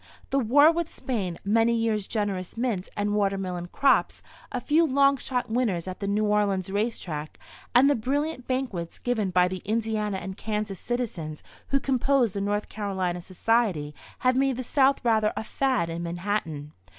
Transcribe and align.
The 0.31 0.39
war 0.39 0.71
with 0.71 0.89
Spain, 0.89 1.37
many 1.45 1.75
years' 1.75 2.07
generous 2.07 2.57
mint 2.57 2.89
and 2.97 3.13
watermelon 3.13 3.67
crops, 3.67 4.23
a 4.51 4.59
few 4.59 4.83
long 4.83 5.15
shot 5.17 5.47
winners 5.51 5.87
at 5.87 5.99
the 5.99 6.07
New 6.07 6.25
Orleans 6.25 6.71
race 6.71 6.99
track, 6.99 7.37
and 7.75 7.87
the 7.87 7.93
brilliant 7.93 8.47
banquets 8.47 8.97
given 8.97 9.29
by 9.29 9.47
the 9.47 9.61
Indiana 9.63 10.17
and 10.17 10.35
Kansas 10.37 10.79
citizens 10.79 11.43
who 11.67 11.79
compose 11.79 12.33
the 12.33 12.41
North 12.41 12.67
Carolina 12.67 13.21
Society 13.21 13.93
have 14.25 14.35
made 14.35 14.57
the 14.57 14.63
South 14.63 15.05
rather 15.05 15.33
a 15.37 15.43
"fad" 15.43 15.87
in 15.87 16.01
Manhattan. 16.01 16.71